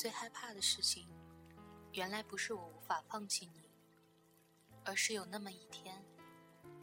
[0.00, 1.06] 最害怕的事情，
[1.92, 3.68] 原来不是我无法放弃你，
[4.82, 6.02] 而是有那么一天，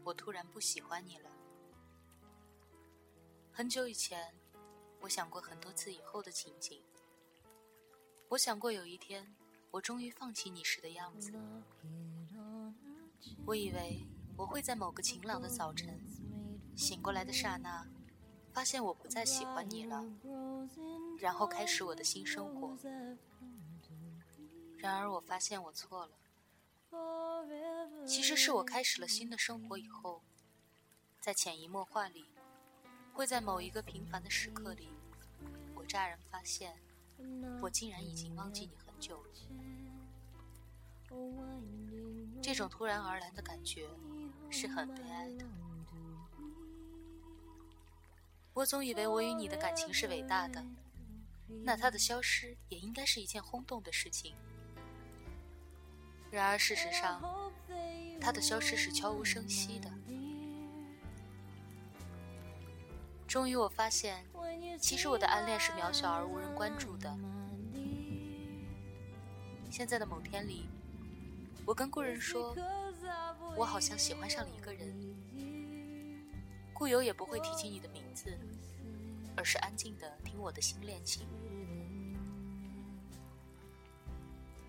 [0.03, 1.31] 我突然不喜欢你了。
[3.51, 4.35] 很久以前，
[5.01, 6.83] 我想过很多次以后的情景。
[8.29, 9.35] 我想过有一天，
[9.71, 11.33] 我终于放弃你时的样子。
[13.47, 14.07] 我以为
[14.37, 15.99] 我会在某个晴朗的早晨，
[16.75, 17.83] 醒过来的刹那，
[18.57, 20.03] 发现我不再喜欢你了，
[21.19, 22.75] 然后开始我的新生活。
[24.79, 26.11] 然而，我发现我错了。
[28.07, 30.23] 其实是我开始了新的生活以后，
[31.21, 32.25] 在潜移默化里。
[33.13, 34.89] 会在某一个平凡的时刻里，
[35.75, 36.75] 我乍然发现，
[37.61, 39.29] 我竟然已经忘记你很久了。
[42.41, 43.87] 这种突然而来的感觉
[44.49, 45.45] 是很悲哀的。
[48.57, 50.65] 我总以为我与你的感情是伟大的，
[51.63, 54.33] 那它的消失也应该是一件轰动的事情。
[56.31, 57.21] 然而事实上，
[58.19, 59.87] 它的消失是悄无声息的。
[63.27, 64.25] 终于，我发现，
[64.81, 67.15] 其实我的暗恋是渺小而无人关注的。
[69.69, 70.67] 现在的某天里，
[71.63, 72.55] 我跟故人说，
[73.55, 74.97] 我好像喜欢上了一个人。
[76.77, 78.37] 故友也不会提起你的名字，
[79.35, 81.25] 而是安静的听我的新恋情。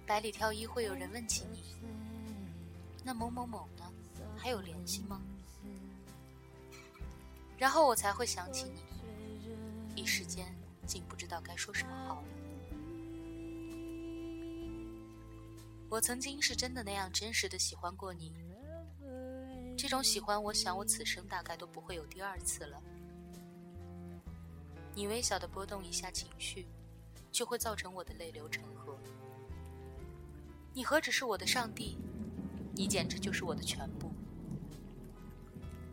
[0.06, 1.76] 百里挑一会有人问起你，
[3.04, 3.84] 那某某某呢？
[4.38, 5.20] 还有联系吗？
[7.58, 10.46] 然后我才会想起你，一时间
[10.86, 12.28] 竟不知道该说什么好了。
[15.90, 18.32] 我曾经是真的那样真实的喜欢过你，
[19.78, 22.82] 这种喜欢，我想我此生大概都不会有第二次了。
[24.92, 26.66] 你微小的波动一下情绪，
[27.30, 28.98] 就会造成我的泪流成河。
[30.74, 31.96] 你何止是我的上帝，
[32.74, 34.10] 你简直就是我的全部。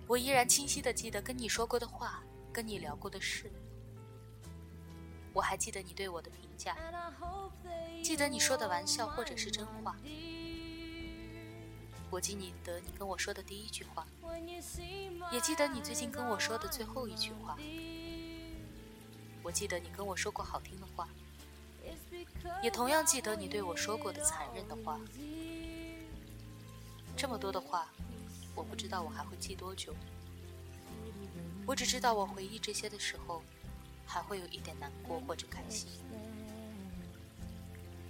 [0.08, 3.52] 我依然清晰的记得跟你说过的话，跟你聊过的事。
[5.32, 6.76] 我还记得你对我的评价，
[8.04, 9.96] 记得你说的玩笑或者是真话。
[12.16, 14.08] 我记你的你跟我说的第一句话，
[15.34, 17.58] 也记得你最近跟我说的最后一句话。
[19.44, 21.10] 我记得你跟我说过好听的话，
[22.64, 24.98] 也同样记得你对我说过的残忍的话。
[27.18, 27.90] 这么多的话。
[28.56, 29.94] 我不知道我还会记多久，
[31.66, 33.44] 我只知道我回忆这些的时候，
[34.06, 35.90] 还会有一点难过或者开心。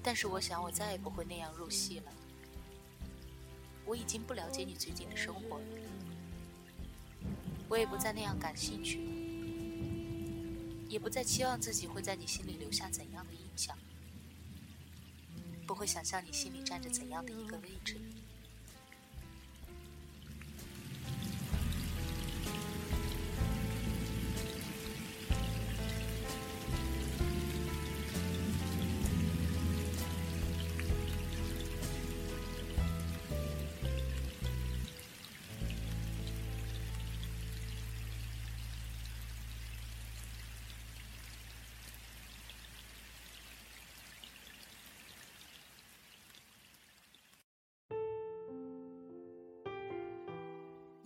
[0.03, 2.11] 但是我想我再也不会那样入戏了。
[3.85, 5.65] 我已经不了解你最近的生活了，
[7.69, 9.11] 我也不再那样感兴趣了，
[10.89, 13.77] 也不再期望自己会在你心里留下怎样的印象，
[15.67, 17.97] 不会想象你心里站着怎样的一个位置。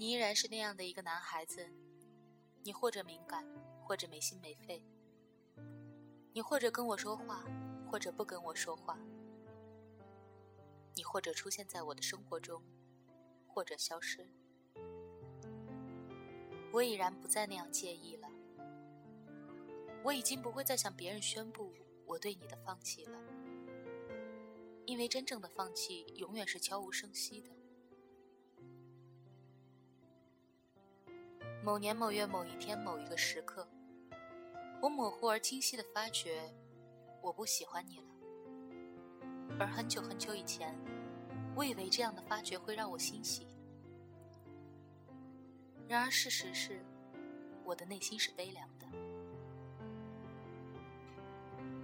[0.09, 1.69] 依然是那样的一个男孩子，
[2.63, 3.45] 你或者敏感，
[3.83, 4.83] 或者没心没肺，
[6.33, 7.45] 你或者跟我说话，
[7.91, 8.97] 或者不跟我说话，
[10.95, 12.63] 你或者出现在我的生活中，
[13.45, 14.27] 或者消失。
[16.73, 18.27] 我已然不再那样介意了，
[20.03, 21.71] 我已经不会再向别人宣布
[22.07, 23.21] 我对你的放弃了，
[24.87, 27.58] 因为真正的放弃永远是悄无声息的。
[31.61, 33.67] 某年某月某一天某一个时刻，
[34.81, 36.49] 我模糊而清晰的发觉，
[37.21, 38.05] 我不喜欢你了。
[39.59, 40.73] 而很久很久以前，
[41.53, 43.45] 我以为这样的发觉会让我欣喜。
[45.85, 46.81] 然而事实是，
[47.65, 48.87] 我的内心是悲凉的。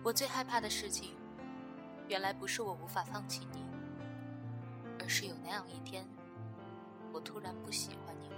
[0.04, 1.18] 我最害怕的事情，
[2.07, 3.66] 原来不是我无法放弃你，
[5.00, 6.07] 而是有那样一天，
[7.12, 8.36] 我突然不喜欢你了。